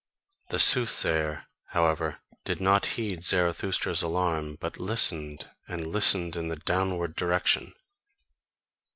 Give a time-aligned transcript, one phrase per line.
[0.49, 7.15] The soothsayer, however, did not heed Zarathustra's alarm, but listened and listened in the downward
[7.15, 7.75] direction.